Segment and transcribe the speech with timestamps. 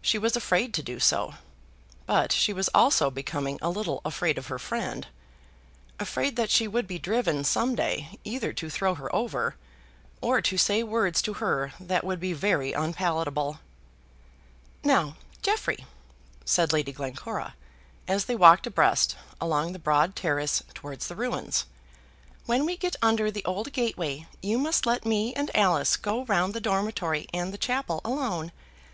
[0.00, 1.34] She was afraid to do so.
[2.06, 5.06] But she was also becoming a little afraid of her friend,
[5.98, 9.56] afraid that she would be driven some day either to throw her over,
[10.22, 13.60] or to say words to her that would be very unpalatable.
[14.82, 15.84] "Now, Jeffrey,"
[16.46, 17.54] said Lady Glencora
[18.08, 21.66] as they walked abreast along the broad terrace towards the ruins,
[22.46, 26.54] "when we get under the old gateway you must let me and Alice go round
[26.54, 28.52] the dormitory and the chapel alone.